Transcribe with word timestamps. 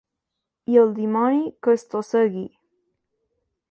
I 0.75 0.79
el 0.85 0.95
dimoni 1.01 1.45
que 1.67 1.77
estossegui! 1.81 2.47